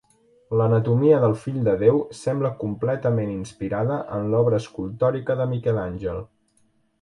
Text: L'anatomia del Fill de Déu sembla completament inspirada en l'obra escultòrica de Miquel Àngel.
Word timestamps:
L'anatomia 0.59 1.17
del 1.23 1.35
Fill 1.41 1.59
de 1.67 1.75
Déu 1.81 1.99
sembla 2.19 2.51
completament 2.63 3.35
inspirada 3.35 3.99
en 4.17 4.27
l'obra 4.33 4.59
escultòrica 4.65 5.37
de 5.43 5.49
Miquel 5.55 5.83
Àngel. 5.85 6.25